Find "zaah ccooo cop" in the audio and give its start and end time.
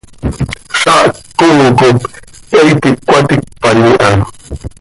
0.83-1.97